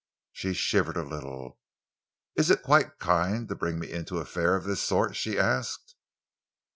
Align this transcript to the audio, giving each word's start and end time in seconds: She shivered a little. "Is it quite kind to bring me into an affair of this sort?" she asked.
She 0.31 0.55
shivered 0.55 0.97
a 0.97 1.03
little. 1.03 1.59
"Is 2.35 2.49
it 2.49 2.63
quite 2.63 2.97
kind 2.97 3.47
to 3.47 3.53
bring 3.53 3.77
me 3.77 3.91
into 3.91 4.15
an 4.15 4.23
affair 4.23 4.55
of 4.55 4.63
this 4.63 4.81
sort?" 4.81 5.15
she 5.15 5.37
asked. 5.37 5.93